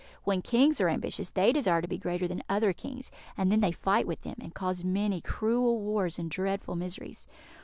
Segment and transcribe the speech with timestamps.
[0.23, 3.71] When Kings are ambitious, they desire to be greater than other Kings, and then they
[3.71, 7.27] fight with them, and cause many cruel wars and dreadful miseries.